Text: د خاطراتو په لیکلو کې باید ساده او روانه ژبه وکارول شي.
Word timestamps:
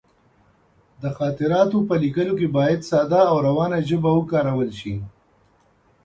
د 1.01 1.03
خاطراتو 1.17 1.77
په 1.87 1.93
لیکلو 2.03 2.33
کې 2.39 2.47
باید 2.57 2.79
ساده 2.89 3.21
او 3.31 3.35
روانه 3.47 3.77
ژبه 3.89 4.11
وکارول 4.15 4.69
شي. 4.79 4.93